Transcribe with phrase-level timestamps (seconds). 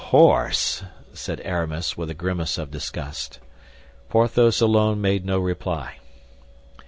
[0.09, 0.81] "Horse!"
[1.13, 3.37] said Aramis, with a grimace of disgust.
[4.09, 5.97] Porthos alone made no reply.